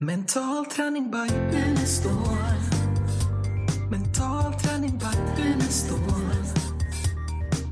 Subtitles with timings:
[0.00, 2.12] Mental träning by Unestål.
[3.90, 5.98] Mental träning by Unestål.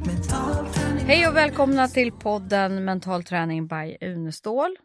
[0.06, 4.76] Mental träning Hej och välkomna till podden Mental träning by Unestål.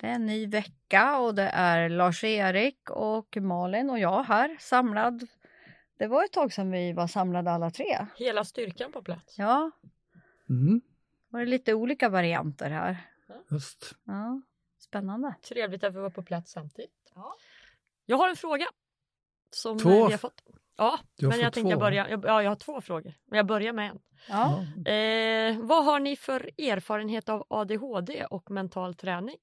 [0.00, 5.26] Det är en ny vecka och det är Lars-Erik och Malin och jag här samlad.
[5.98, 8.06] Det var ett tag sedan vi var samlade alla tre.
[8.16, 9.38] Hela styrkan på plats.
[9.38, 9.70] Ja,
[10.48, 10.80] Mm,
[11.28, 12.96] var det lite olika varianter här.
[13.50, 13.94] just.
[14.04, 14.40] Ja,
[14.98, 15.34] spännande.
[15.48, 17.12] Trevligt att vi var på plats samtidigt.
[18.06, 18.66] Jag har en fråga.
[19.50, 19.88] Som Två?
[20.06, 20.42] vi har fått.
[20.76, 21.80] Ja, Du har men jag tänkte två?
[21.80, 22.10] börja.
[22.10, 23.14] Jag, ja, jag har två frågor.
[23.24, 23.98] Men jag börjar med en.
[24.28, 24.60] Ja.
[24.92, 29.36] Eh, vad har ni för erfarenhet av ADHD och mental träning?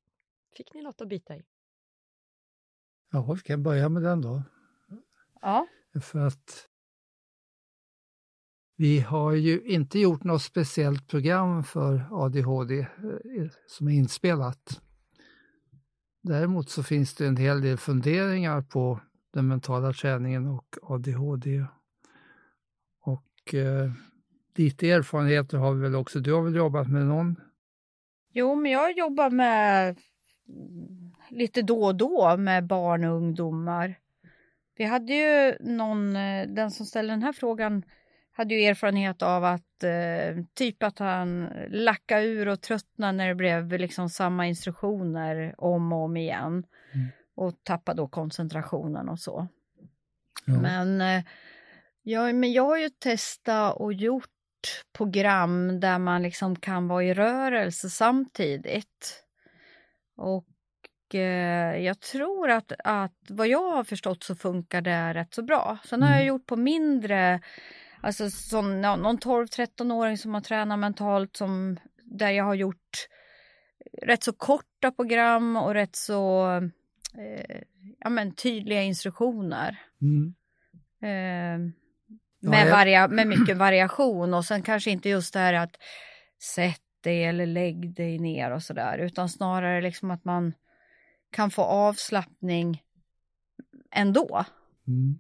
[0.58, 1.44] Fick ni något att bita i?
[3.12, 4.44] Ja, vi kan börja med den då.
[5.42, 5.68] ja.
[6.02, 6.68] För att
[8.76, 12.88] vi har ju inte gjort något speciellt program för ADHD eh,
[13.68, 14.82] som är inspelat.
[16.22, 19.00] Däremot så finns det en hel del funderingar på
[19.34, 21.66] den mentala träningen och ADHD.
[23.02, 23.92] Och eh,
[24.56, 26.20] lite erfarenheter har vi väl också.
[26.20, 27.36] Du har väl jobbat med någon?
[28.34, 29.98] Jo, men jag jobbar med
[30.48, 33.96] mm, lite då och då med barn och ungdomar.
[34.78, 37.84] Vi hade ju någon, eh, den som ställde den här frågan
[38.34, 43.36] hade ju erfarenhet av att eh, typ att han lackade ur och tröttnade när det
[43.36, 46.64] blev liksom samma instruktioner om och om igen.
[46.94, 47.08] Mm.
[47.36, 49.48] Och tappade då koncentrationen och så.
[50.46, 50.54] Ja.
[50.62, 51.24] Men, eh,
[52.02, 54.28] ja, men jag har ju testat och gjort
[54.98, 59.24] program där man liksom kan vara i rörelse samtidigt.
[60.18, 65.44] Och eh, jag tror att, att vad jag har förstått så funkar det rätt så
[65.44, 65.78] bra.
[65.86, 66.28] Sen har jag Mm.
[66.28, 67.42] gjort på mindre,
[68.02, 73.08] alltså som ja, någon 12-13-åring som har tränat mentalt som där jag har gjort
[74.02, 76.48] rätt så korta program och rätt så
[77.18, 77.62] eh,
[78.00, 79.78] ja, men tydliga instruktioner.
[80.02, 80.34] Mm.
[81.02, 81.72] Eh,
[82.44, 85.76] Ja, med, jag- varia- med mycket variation och sen kanske inte just det här att
[86.56, 90.54] sätt dig eller lägg dig ner och sådär utan snarare liksom att man
[91.32, 92.84] kan få avslappning
[93.92, 94.46] ändå.
[94.88, 95.20] Mm.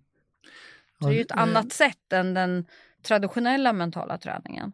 [1.01, 2.65] Så det är ju ett Ja, eh, annat sätt än den
[3.03, 4.71] traditionella mentala träningen.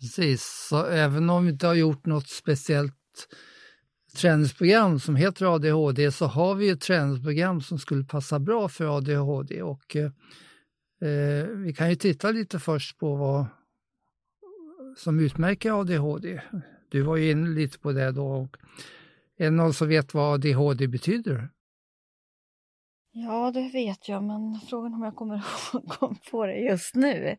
[0.00, 3.28] Precis, så även om vi inte har gjort något speciellt
[4.16, 9.62] träningsprogram som heter ADHD så har vi ett träningsprogram som skulle passa bra för ADHD
[9.62, 10.10] och eh,
[11.10, 13.46] eh, vi kan ju titta lite först på vad
[14.96, 16.40] som utmärker ADHD.
[16.88, 18.26] Du var ju inne lite på det då.
[18.26, 18.56] Och
[19.38, 21.48] är det någon som vet vad ADHD betyder?
[23.16, 25.34] Ja, det vet jag, men frågan om jag kommer
[25.74, 27.36] ihåg på det just nu.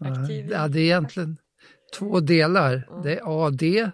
[0.00, 0.48] Aktiv.
[0.50, 1.36] Ja, det är egentligen
[1.98, 2.88] två delar.
[2.90, 3.02] Mm.
[3.02, 3.90] Det är AD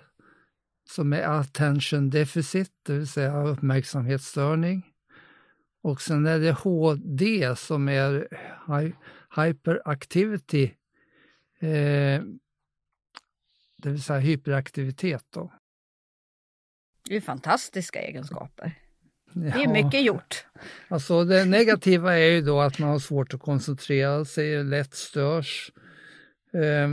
[0.88, 4.86] som är attention deficit, det vill säga uppmärksamhetsstörning.
[5.82, 8.28] Och sen är det HD som är
[8.66, 8.92] hy-
[9.36, 10.64] hyperactivity,
[11.60, 12.22] eh,
[13.76, 15.24] det vill säga hyperaktivitet.
[15.30, 15.52] Då.
[17.08, 18.78] Det är fantastiska egenskaper.
[19.32, 20.44] Det är Ja, mycket gjort.
[20.88, 25.72] Alltså det negativa är ju då att man har svårt att koncentrera sig, lätt störs.
[26.52, 26.88] Eh,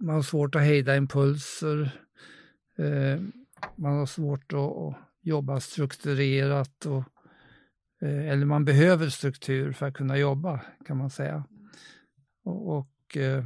[0.00, 1.90] man har svårt att hejda impulser.
[2.78, 3.20] Eh,
[3.76, 6.86] man har svårt att, jobba strukturerat.
[6.86, 7.04] Och,
[8.02, 11.44] eh, eller man behöver struktur för att kunna jobba kan man säga.
[12.44, 13.44] Och, och eh,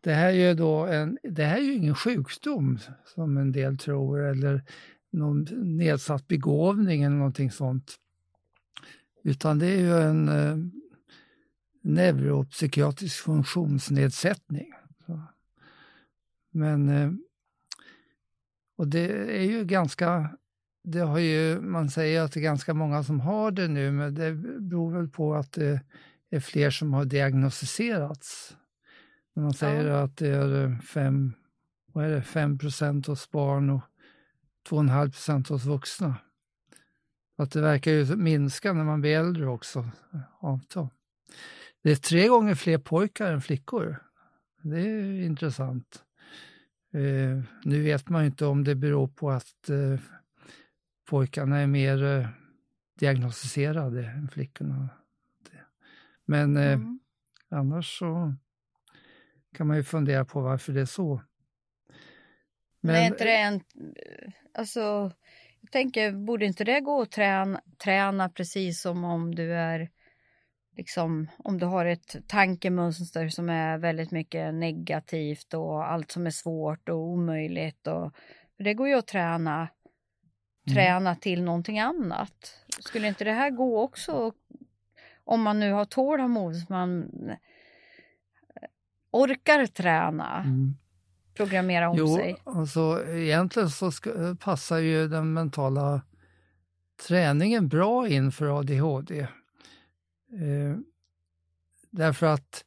[0.00, 2.78] det här är ju då en, det här är ju ingen sjukdom
[3.14, 4.62] som en del tror eller
[5.14, 5.44] någon
[5.76, 7.94] nedsatt begåvning eller någonting sånt.
[9.24, 10.56] Utan det är ju en eh,
[11.82, 14.72] neuropsykiatrisk funktionsnedsättning.
[15.06, 15.22] Så.
[16.50, 17.10] Men, eh,
[18.76, 20.36] och det är ju ganska,
[20.84, 24.14] det har ju, man säger att det är ganska många som har det nu, men
[24.14, 25.80] det beror väl på att det
[26.30, 28.56] är fler som har diagnostiserats.
[29.36, 31.32] Man säger att det är eh, fem,
[31.92, 33.80] vad är det, 5 procent hos barn och
[34.68, 36.16] 2,5 procent hos vuxna.
[37.38, 39.88] Att det verkar ju minska när man blir äldre också,
[40.40, 40.90] avta.
[41.82, 43.96] Det är tre gånger fler pojkar än flickor.
[44.62, 46.04] Det är intressant.
[46.92, 50.00] Eh, nu vet man ju inte om det beror på att eh,
[51.08, 52.28] pojkarna är mer eh,
[52.98, 54.88] diagnostiserade än flickorna.
[56.24, 57.00] Men eh, Mm.
[57.48, 58.34] annars så
[59.56, 61.22] kan man ju fundera på varför det är så.
[62.84, 63.60] Men är inte det en...
[64.54, 65.12] Alltså,
[65.60, 69.90] jag tänker, borde inte det gå att träna, träna precis som om du är...
[70.76, 76.30] Liksom, om du har ett tankemönster som är väldigt mycket negativt och allt som är
[76.30, 77.86] svårt och omöjligt.
[77.86, 78.12] Och,
[78.58, 79.68] det går ju att träna
[80.66, 80.74] Mm.
[80.74, 82.64] träna till någonting annat.
[82.78, 84.32] Skulle inte det här gå också
[85.24, 87.10] om man nu har tålamod, man
[89.10, 90.76] orkar träna, Mm.
[91.34, 92.36] Programmera om Jo, sig?
[92.44, 96.02] alltså egentligen så ska, passar ju den mentala
[97.06, 99.20] träningen bra in för ADHD.
[99.20, 100.76] Eh,
[101.90, 102.64] därför att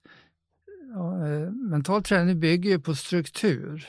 [0.95, 3.87] eh, mental träning bygger ju på struktur,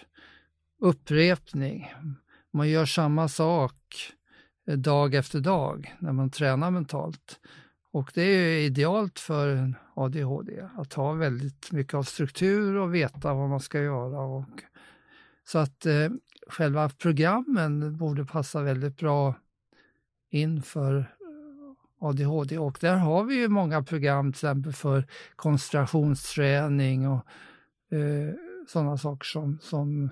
[0.79, 1.93] upprepning.
[2.51, 3.75] Man gör samma sak
[4.67, 7.41] eh, dag efter dag när man tränar mentalt.
[7.99, 12.95] Och det är ju idealt för en ADHD att ha väldigt mycket av struktur och
[12.95, 14.21] veta vad man ska göra.
[14.21, 14.63] Och,
[15.45, 16.09] så att eh,
[16.49, 19.35] själva programmen borde passa väldigt bra
[20.31, 25.07] in för eh, ADHD och där har vi ju många program till exempel för
[25.37, 27.27] koncentrationsträning och
[27.97, 28.35] eh,
[28.69, 30.11] sådana saker som, som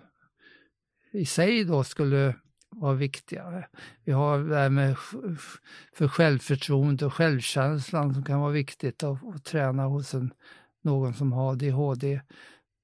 [1.13, 2.35] i sig då skulle
[2.81, 3.65] vara viktiga.
[4.05, 4.97] Vi har det här med
[5.93, 10.33] för självförtroende och självkänslan som kan vara viktigt att, att träna hos en,
[10.83, 12.21] någon som har ADHD.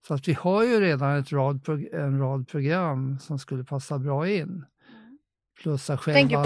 [0.07, 4.29] Så att vi har ju redan ett rad, en rad program som skulle passa bra
[4.29, 4.65] in.
[5.63, 6.45] Plus att själva,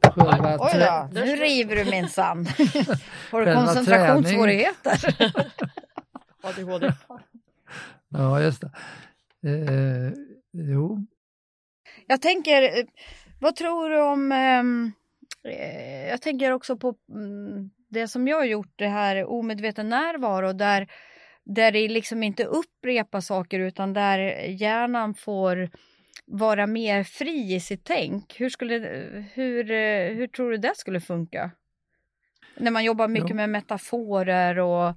[0.00, 2.46] själva Oj då, nu river du minsann.
[3.30, 5.14] Har du Själva koncentrationssvårigheter?
[6.42, 6.92] ADHD.
[8.10, 8.70] Ja, just det.
[9.48, 10.12] Eh,
[12.10, 12.84] Jag tänker, eh,
[13.40, 14.32] vad tror du om...
[14.32, 14.92] ehm,
[15.44, 20.52] eh, jag tänker också på mm, det som jag har gjort, det här omedveten närvaro
[20.52, 20.88] där,
[21.44, 24.18] där det liksom inte upprepar saker utan där
[24.48, 25.70] hjärnan får
[26.26, 28.40] vara mer fri i sitt tänk.
[28.40, 28.78] Hur, skulle,
[29.34, 31.50] hur, eh, hur tror du det skulle funka?
[32.56, 33.36] När man jobbar mycket Jo.
[33.36, 34.94] med metaforer och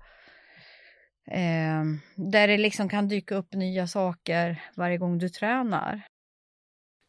[1.32, 6.02] ehm, där det liksom kan dyka upp nya saker varje gång du tränar.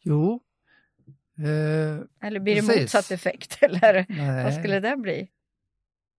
[0.02, 0.40] Jo.
[1.38, 2.80] Eh, Eller blir det Precis.
[2.82, 3.58] motsatt effekt?
[3.62, 5.28] Eller nej, vad skulle det bli?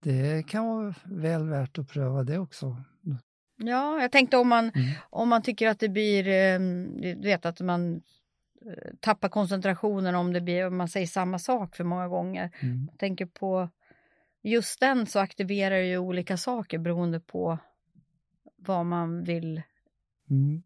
[0.03, 2.75] det kan vara väl värt att pröva det också.
[3.57, 4.89] Ja, jag tänkte om man, Mm.
[5.09, 6.59] om man tycker att det blir, eh,
[7.15, 7.95] du vet att man
[8.65, 12.51] eh, tappar koncentrationen om det blir, om man säger samma sak för många gånger.
[12.61, 12.87] Mm.
[12.91, 13.69] Jag tänker på
[14.41, 17.57] just den så aktiverar ju olika saker beroende på
[18.57, 19.61] vad man vill
[20.29, 20.63] Mm.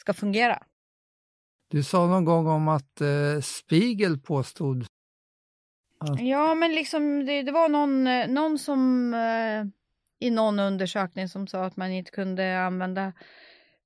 [0.00, 0.62] ska fungera.
[1.68, 4.86] Du sa någon gång om att eh, Spiegel påstod
[6.00, 9.64] att Ja, men liksom det, det var någon, eh, någon som eh,
[10.26, 13.12] i någon undersökning som sa att man inte kunde använda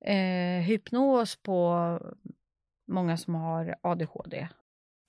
[0.05, 1.99] eh, hypnos på
[2.87, 4.47] många som har ADHD.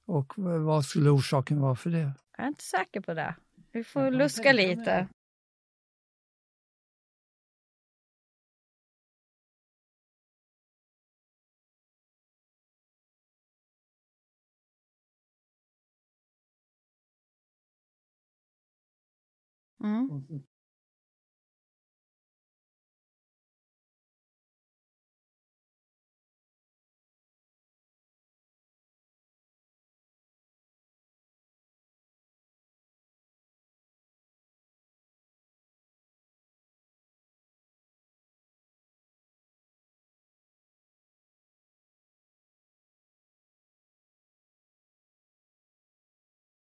[0.07, 2.13] och vad skulle orsaken vara för det?
[2.37, 3.35] Jag är inte säker på det.
[3.73, 5.09] Vi får luska lite.
[19.81, 19.87] Det.
[19.87, 20.45] Mm.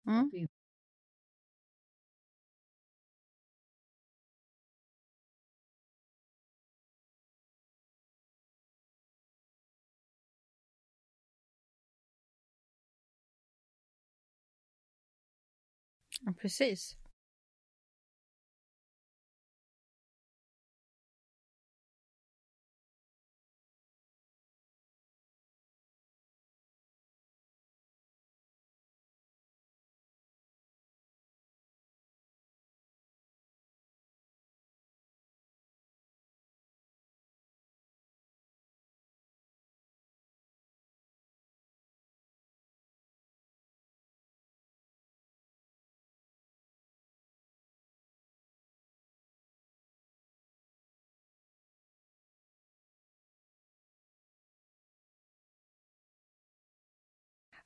[0.07, 0.49] Mm.
[16.27, 16.99] Ja, precis.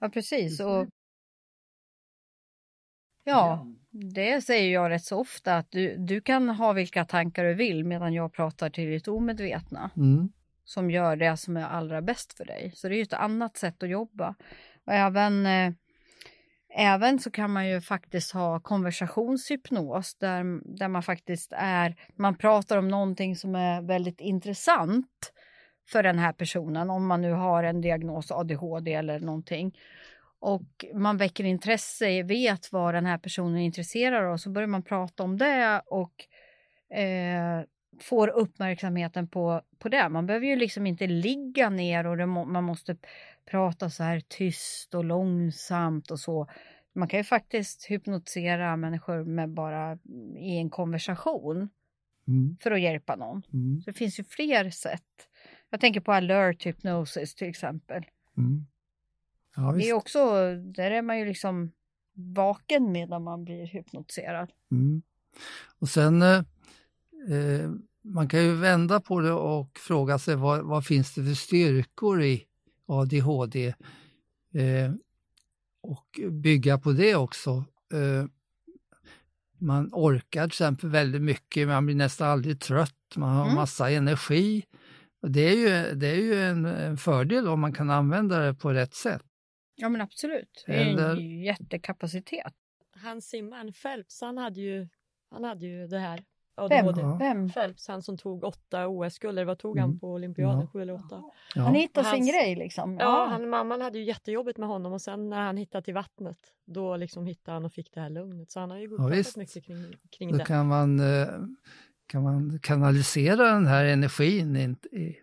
[0.03, 0.61] Ja, precis.
[0.61, 0.87] Och
[3.25, 7.55] ja, det säger jag rätt så ofta att du, du kan ha vilka tankar du
[7.55, 10.29] vill medan jag pratar till ditt omedvetna Mm.
[10.65, 12.73] som gör det som är allra bäst för dig.
[12.75, 14.35] Så det är ju ett annat sätt att jobba.
[14.87, 15.73] Och även, eh,
[16.75, 20.45] även så kan man ju faktiskt ha konversationshypnos där,
[20.79, 25.32] där man faktiskt är, man pratar om någonting som är väldigt intressant
[25.89, 29.79] för den här personen om man nu har en diagnos ADHD eller någonting.
[30.39, 34.83] och man väcker intresse, vet vad den här personen är intresserad av, så börjar man
[34.83, 36.27] prata om det och
[36.99, 37.63] eh,
[38.01, 40.09] får uppmärksamheten på, på det.
[40.09, 42.97] Man behöver ju liksom inte ligga ner och må, man måste
[43.51, 46.49] prata så här tyst och långsamt och så.
[46.93, 49.99] Man kan ju faktiskt hypnotisera människor med bara
[50.39, 51.69] i en konversation
[52.29, 52.57] Mm.
[52.61, 53.43] för att hjälpa någon.
[53.53, 53.81] Mm.
[53.81, 55.29] Så det finns ju fler sätt.
[55.73, 58.03] Jag tänker på alert hypnosis till exempel.
[58.37, 58.67] Mm.
[59.57, 60.19] Ja, Det är också,
[60.57, 61.73] där är man ju liksom
[62.15, 64.51] vaken medan man blir hypnotiserad.
[64.71, 65.03] Mm.
[65.79, 66.39] Och sen, eh,
[67.29, 67.71] eh,
[68.03, 72.23] man kan ju vända på det och fråga sig vad, vad finns det för styrkor
[72.23, 72.45] i
[72.87, 73.67] ADHD?
[74.55, 74.93] Eh,
[75.83, 77.65] och bygga på det också.
[77.93, 78.27] Eh,
[79.59, 83.55] man orkar till exempel väldigt mycket, man blir nästan aldrig trött, man har Mm.
[83.55, 84.65] massa energi.
[85.29, 88.73] Det är ju, det är ju en, en fördel om man kan använda det på
[88.73, 89.23] rätt sätt.
[89.75, 92.53] Ja men absolut, det är Eller- en jättekapacitet.
[92.97, 94.89] Han simmaren Phelps, han hade ju,
[95.31, 96.25] han hade ju det här.
[96.69, 96.87] Vem?
[96.87, 97.17] Ja.
[97.21, 97.51] Vem?
[97.51, 99.91] Phelps, han som tog åtta OS-guld, eller vad tog Mm.
[99.91, 100.61] han på olympiaden?
[100.61, 100.67] Ja.
[100.67, 101.23] Sju eller åtta?
[101.55, 101.63] Ja.
[101.63, 102.97] Han hittar sin grej liksom.
[103.01, 106.39] Ja, han, mamman hade ju jättejobbigt med honom och sen när han hittade till vattnet,
[106.65, 108.51] då liksom hittade han och fick det här lugnet.
[108.51, 109.37] Så han har ju Ja, visst.
[109.37, 109.85] mycket kring,
[110.19, 110.45] kring Då det.
[110.45, 111.29] kan man, eh,
[112.13, 115.17] kan man kanalisera den här energin in, i,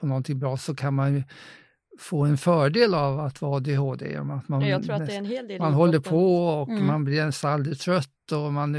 [0.00, 1.22] på någonting bra så kan man ju
[1.98, 4.10] få en fördel av att vara ADHD.
[4.10, 6.46] genom Att man, Ja, jag tror att det är en hel del man håller på
[6.46, 6.86] och Mm.
[6.86, 8.74] man blir nästan aldrig trött och, man,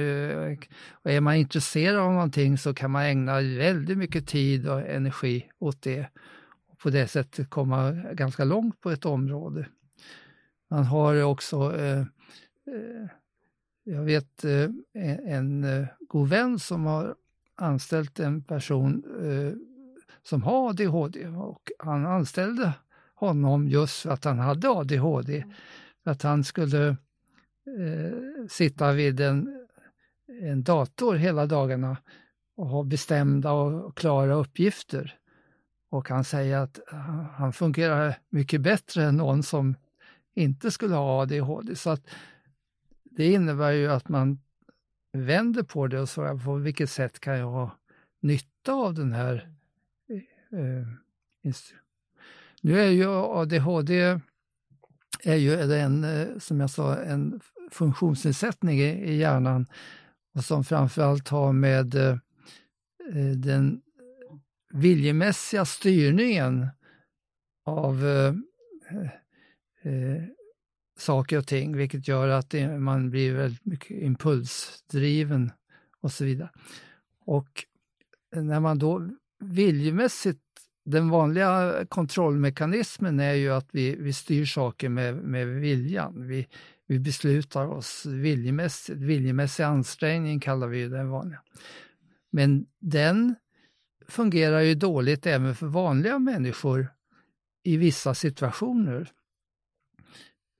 [0.91, 5.45] och är man intresserad av någonting så kan man ägna väldigt mycket tid och energi
[5.59, 6.07] åt det.
[6.71, 9.67] Och på det sättet komma ganska långt på ett område.
[10.69, 13.07] Man har också, eh, eh,
[13.83, 17.15] jag vet eh, en, en eh, god vän som har
[17.55, 19.53] anställt en person eh,
[20.23, 22.73] som har ADHD och han anställde
[23.15, 25.45] honom just för att han hade ADHD.
[26.03, 29.67] För att han skulle eh, sitta vid en,
[30.41, 31.97] en dator hela dagarna
[32.57, 35.17] och ha bestämda och klara uppgifter.
[35.89, 39.75] Och han säger att han- han fungerar mycket bättre än någon som
[40.35, 41.75] inte skulle ha ADHD.
[41.75, 42.01] Så att
[43.03, 44.39] det innebär ju att man
[45.21, 47.77] vänder på det och svarar på vilket sätt kan jag ha
[48.21, 49.49] nytta av den här
[50.09, 51.55] eh, eh
[52.61, 54.19] Nu är ju ADHD
[55.23, 57.39] är ju en, eh, som jag sa, en
[57.71, 59.65] funktionsnedsättning i, i hjärnan
[60.33, 62.17] och som framförallt har med eh,
[63.13, 63.81] eh, den
[64.73, 66.67] viljemässiga styrningen
[67.65, 68.33] av eh,
[69.81, 70.23] eh,
[70.97, 75.51] saker och ting, vilket gör att man blir väldigt mycket impulsdriven
[76.01, 76.49] och så vidare.
[77.25, 77.65] Och
[78.35, 79.09] när man då
[79.39, 80.39] viljemässigt,
[80.85, 86.27] den vanliga kontrollmekanismen är ju att vi, vi styr saker med, med viljan.
[86.27, 86.47] Vi,
[86.87, 91.41] vi beslutar oss viljemässigt, viljemässig ansträngning kallar vi den vanliga.
[92.31, 93.35] Men den
[94.07, 96.87] fungerar ju dåligt även för vanliga människor
[97.63, 99.11] i vissa situationer.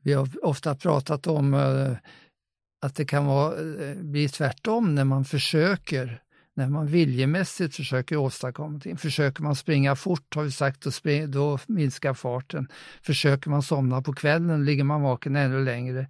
[0.06, 1.98] Vi har ofta pratat om eh,
[2.82, 6.22] att det kan vara, eh, bli tvärtom när man försöker,
[6.56, 8.98] när man viljemässigt försöker åstadkomma någonting.
[8.98, 12.68] Försöker man springa fort har vi sagt, då, spring, då minskar farten.
[13.02, 16.08] Försöker man somna på kvällen ligger man vaken ännu längre.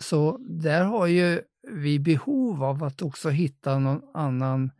[0.00, 4.70] Så där har ju vi behov av att också hitta någon annan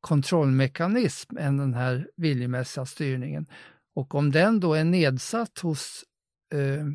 [0.00, 3.46] kontrollmekanism än den här viljemässiga styrningen.
[3.94, 6.04] Och om den då är nedsatt hos
[6.54, 6.86] eh,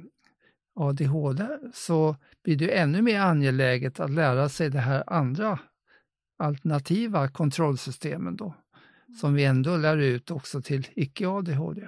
[0.75, 5.59] ADHD så blir det ännu mer angeläget att lära sig det här andra
[6.37, 8.53] alternativa kontrollsystemen då,
[9.21, 11.87] som vi ändå lär ut också till icke-ADHD.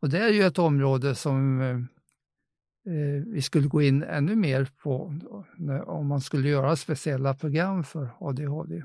[0.00, 5.18] Och det är ju ett område som eh, vi skulle gå in ännu mer på
[5.22, 5.44] då,
[5.86, 8.82] om man skulle göra speciella program för ADHD.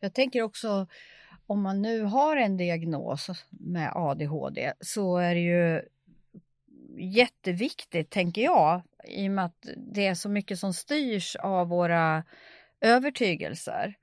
[0.00, 0.86] Jag tänker också
[1.46, 5.82] om man nu har en diagnos med ADHD så är det ju
[6.98, 12.24] jätteviktigt, tänker jag, i och med att det är så mycket som styrs av våra
[12.80, 13.94] övertygelser.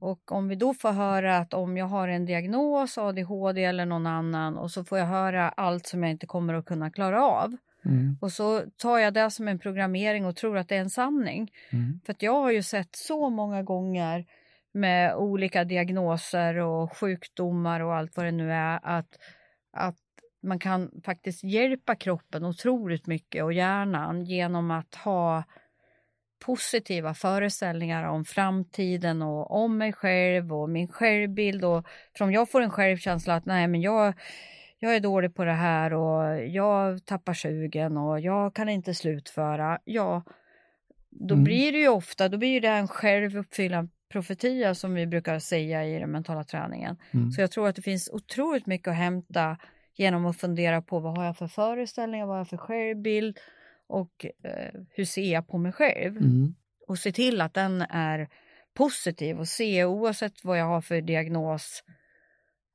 [0.00, 4.06] Och om vi då får höra att om jag har en diagnos, ADHD eller någon
[4.06, 7.56] annan och så får jag höra allt som jag inte kommer att kunna klara av.
[7.84, 8.18] Mm.
[8.20, 11.52] Och så tar jag det som en programmering och tror att det är en sanning.
[11.70, 12.00] Mm.
[12.06, 14.26] För jag har ju sett så många gånger
[14.72, 19.18] med olika diagnoser och sjukdomar och allt vad det nu är att,
[19.72, 19.96] att
[20.42, 25.44] man kan faktiskt hjälpa kroppen otroligt mycket och hjärnan genom att ha
[26.44, 31.64] positiva föreställningar om framtiden och om mig själv och min självbild.
[31.64, 31.86] Och
[32.20, 34.14] om jag får en självkänsla att nej men jag,
[34.78, 39.78] jag är dålig på det här och jag tappar sugen och jag kan inte slutföra.
[39.84, 40.22] Ja,
[41.10, 41.44] då Mm.
[41.44, 45.98] blir det ju ofta, då blir det en självuppfyllande profetia som vi brukar säga i
[45.98, 46.96] den mentala träningen.
[47.10, 47.30] Mm.
[47.30, 49.56] Så jag tror att det finns otroligt mycket att hämta
[49.94, 53.38] genom att fundera på vad har jag för föreställningar, vad har jag för självbild
[53.88, 56.16] och eh, hur ser jag på mig själv?
[56.16, 56.54] Mm.
[56.88, 58.28] Och se till att den är
[58.74, 61.82] positiv och se oavsett vad jag har för diagnos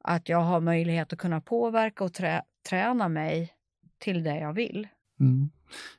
[0.03, 3.53] att jag har möjlighet att kunna påverka och trä, träna mig
[3.99, 4.87] till det jag vill.
[5.19, 5.49] Mm.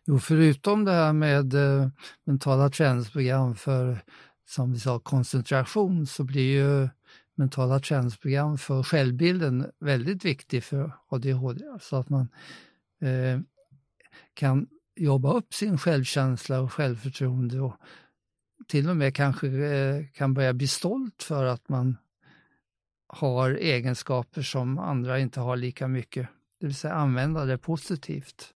[0.07, 1.89] Jo, förutom det här med eh,
[2.25, 3.99] mentala träningsprogram för,
[4.47, 6.89] som vi sa, koncentration så blir ju
[7.39, 11.65] mentala träningsprogram för självbilden väldigt viktig för ADHD.
[11.65, 12.29] Så alltså att man
[13.01, 13.41] eh,
[14.35, 14.67] kan
[14.97, 17.75] jobba upp sin självkänsla och självförtroende och
[18.67, 21.97] till och med kanske eh, kan börja bli stolt för att man
[23.07, 26.29] har egenskaper som andra inte har lika mycket.
[26.61, 28.55] Det vill säga använda det positivt.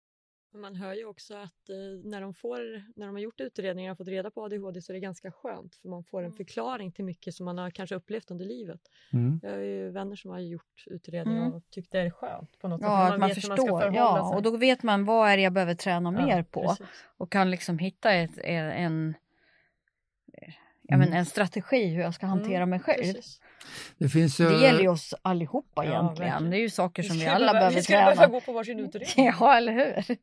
[0.54, 2.60] Man hör ju också att eh, när, de får,
[3.00, 5.76] när de har gjort utredningar och fått reda på ADHD så är det ganska skönt
[5.76, 8.82] för man får en förklaring till mycket som man har kanske upplevt under livet.
[9.14, 9.40] Mm.
[9.44, 11.54] Jag har ju vänner som har gjort utredningar Mm.
[11.54, 12.88] och tyckt det är skönt på något sätt.
[12.90, 13.56] Ja, att man förstår.
[13.56, 14.36] förhålla Ja, sig.
[14.38, 17.06] och då vet man vad är det jag behöver träna Ja, mer på precis.
[17.18, 19.14] och kan liksom hitta ett, en,
[20.92, 21.10] ja, Mm.
[21.10, 23.04] men en strategi hur jag ska hantera Mm, mig själv.
[23.04, 23.40] precis.
[23.98, 24.50] Det finns ju...
[24.50, 26.32] Det gäller ju oss allihopa Ja, egentligen.
[26.32, 26.52] verkligen.
[26.52, 28.28] Det är ju saker som vi ska alla behöva- behöver Vi ska behöva träna.
[28.28, 29.10] gå på varsin utredning.
[29.40, 30.18] Ja, eller hur?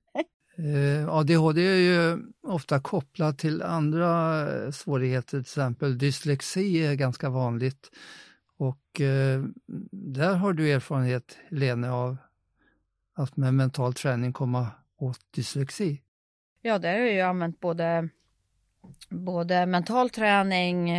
[1.00, 7.90] Eh, ADHD är ju ofta kopplat till andra svårigheter, till exempel dyslexi är ganska vanligt.
[8.58, 9.42] Och eh,
[9.92, 12.16] där har du erfarenhet, Lene, av
[13.16, 14.66] att med mental träning komma
[14.98, 16.02] åt dyslexi.
[16.62, 18.08] Ja, där har jag ju använt både,
[19.08, 20.92] både mental träning,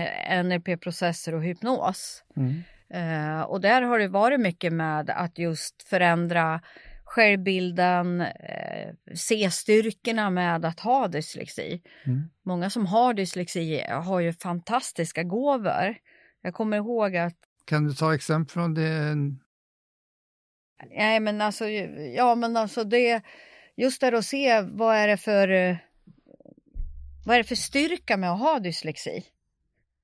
[0.43, 2.23] NLP-processer och hypnos.
[2.35, 2.63] Mm.
[2.93, 6.61] Eh, och där har det varit mycket med att just förändra
[7.05, 11.81] självbilden, eh, se styrkorna med att ha dyslexi.
[12.05, 12.29] Mm.
[12.45, 15.95] Många som har dyslexi har ju fantastiska gåvor.
[16.41, 19.15] Jag kommer ihåg att Kan du ta exempel från det?
[20.89, 21.67] Nej men alltså,
[22.15, 23.21] ja men alltså det,
[23.77, 25.77] just där att se vad är det för,
[27.25, 29.23] vad är det för styrka med att ha dyslexi?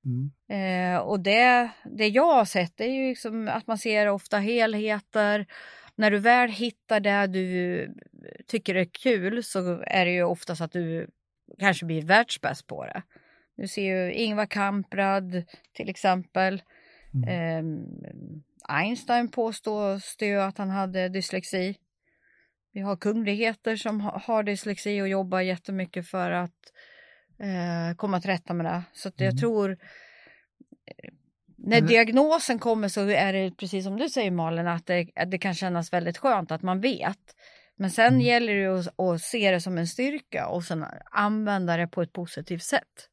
[0.05, 0.31] Mm.
[0.49, 5.45] Eh, och det, det jag har sett är ju liksom att man ser ofta helheter.
[5.95, 7.87] När du väl hittar det du
[8.47, 11.07] tycker är kul så är det ju oftast att du
[11.59, 13.03] kanske blir världsbäst på det.
[13.57, 16.61] Du ser ju Ingvar Kamprad till exempel.
[17.13, 17.29] Mm.
[17.29, 21.77] Ehm, Einstein påstås det ju att han hade dyslexi.
[22.71, 26.71] Vi har kungligheter som ha- har dyslexi och jobbar jättemycket för att
[27.39, 28.83] eh, komma till rätta med det.
[28.93, 29.37] Så jag Mm.
[29.37, 29.77] tror eh,
[31.57, 35.37] när Men- diagnosen kommer så är det precis som du säger Malin att det, det
[35.37, 37.17] kan kännas väldigt skönt att man vet.
[37.77, 38.21] Men sen Mm.
[38.21, 42.13] gäller det att, att se det som en styrka och sen använda det på ett
[42.13, 43.09] positivt sätt.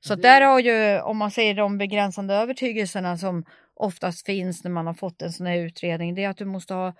[0.00, 4.70] Så att där har ju, om man säger de begränsande övertygelserna som oftast finns när
[4.70, 6.94] man har fått en sån här utredning, det är att du måste ha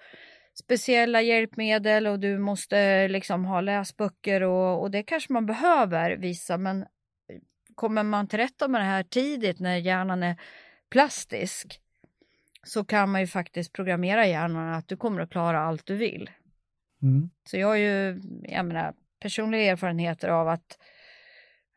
[0.59, 6.59] speciella hjälpmedel och du måste liksom ha läsböcker och, och det kanske man behöver vissa,
[6.59, 6.87] men
[7.75, 10.37] kommer man till rätta med det här tidigt när hjärnan är
[10.91, 11.81] plastisk
[12.63, 16.31] så kan man ju faktiskt programmera hjärnan att du kommer att klara allt du vill.
[17.03, 17.31] Mm.
[17.45, 20.79] Så jag har ju jag menar, personliga erfarenheter av att,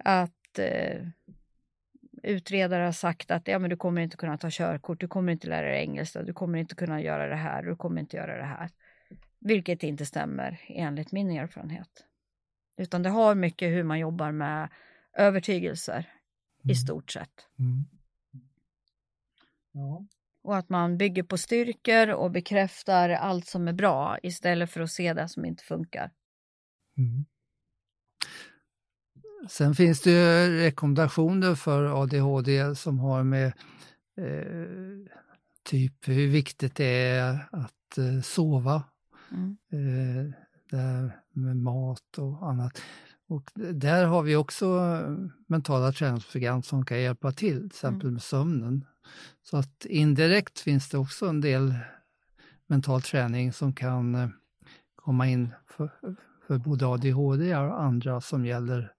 [0.03, 0.97] att eh,
[2.23, 5.47] utredare har sagt att ja, men du kommer inte kunna ta körkort, du kommer inte
[5.47, 8.45] lära dig engelska, du kommer inte kunna göra det här, du kommer inte göra det
[8.45, 8.69] här.
[9.39, 12.05] Vilket inte stämmer enligt min erfarenhet.
[12.77, 14.69] Utan det har mycket hur man jobbar med
[15.13, 15.99] övertygelser
[16.63, 16.75] i Mm.
[16.75, 17.47] stort sett.
[17.59, 17.85] Mm.
[19.71, 20.05] Ja.
[20.41, 24.91] Och att man bygger på styrkor och bekräftar allt som är bra istället för att
[24.91, 26.11] se det som inte funkar.
[26.97, 27.25] Mm.
[29.47, 33.47] Sen finns det ju rekommendationer för ADHD som har med
[34.17, 35.11] eh,
[35.63, 38.83] typ hur viktigt det är att eh, sova,
[39.31, 40.33] Mm.
[40.71, 42.81] eh, med mat och annat.
[43.27, 45.15] Och där har vi också eh,
[45.47, 48.85] mentala träningsprogram som kan hjälpa till, till exempel med sömnen.
[49.43, 51.73] Så att indirekt finns det också en del
[52.67, 54.29] mental träning som kan eh,
[54.95, 55.91] komma in för,
[56.47, 58.93] för både ADHD och andra som gäller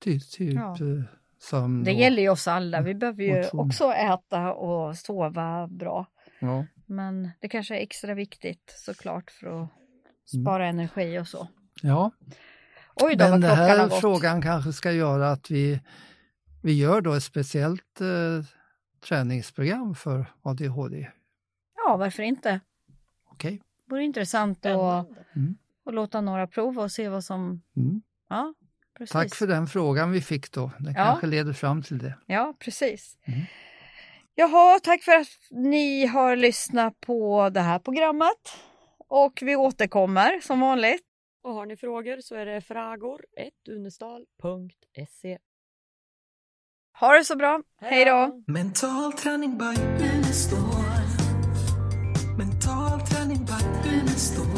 [0.00, 0.72] ty, typ Ja.
[0.72, 1.02] eh,
[1.38, 1.84] sömn.
[1.84, 2.80] Det gäller ju oss alla.
[2.80, 3.60] Vi behöver ju Motion.
[3.60, 6.06] också äta och sova bra.
[6.38, 6.66] Ja.
[6.86, 9.62] Men det kanske är extra viktigt såklart för Mm.
[9.64, 9.70] att
[10.42, 11.48] spara energi och så.
[11.82, 12.10] ja,
[13.02, 14.00] Oj då men den här gått.
[14.00, 15.80] frågan kanske ska göra att vi,
[16.62, 18.44] vi gör då ett speciellt eh,
[19.08, 21.08] träningsprogram för ADHD.
[21.76, 22.60] Ja, varför inte?
[23.30, 25.54] Okej, vore intressant att, Spännande.
[25.84, 27.62] att låta några prova och se vad som...
[27.76, 28.02] Mm.
[28.28, 28.54] Ja,
[29.00, 29.12] Precis.
[29.12, 30.70] Tack för den frågan vi fick då.
[30.78, 31.04] Den ja.
[31.04, 32.14] kanske leder fram till det.
[32.26, 33.16] Ja, precis.
[33.24, 33.40] Mm.
[34.34, 38.58] Jaha, tack för att ni har lyssnat på det här programmet.
[39.08, 41.02] Och vi återkommer som vanligt.
[41.42, 43.52] Och har ni frågor så är det fragor 1
[47.00, 48.42] Ha det så bra, hej då!
[48.46, 49.82] Mental träning by
[50.16, 50.58] Unestål
[52.38, 54.49] Mental träning by Unestål